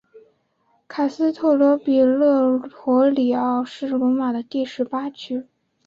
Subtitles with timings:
[0.87, 5.45] 卡斯特罗比勒陀里奥是罗马的第十八区。